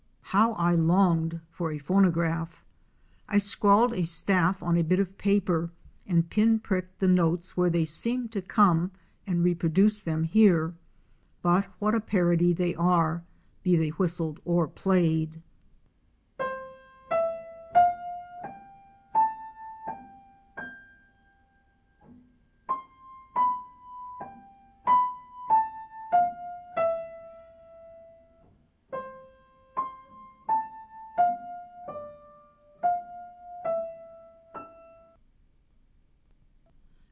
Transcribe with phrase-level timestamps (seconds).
[0.21, 2.63] How I longed for a phonograph!
[3.27, 5.71] I scrawled a staff on a bit of paper
[6.07, 8.91] and pin pricked the notes where they seemed to come
[9.27, 10.73] and repro duce them here.
[11.41, 13.23] But what a parody they are,
[13.61, 15.41] be they whistled or played!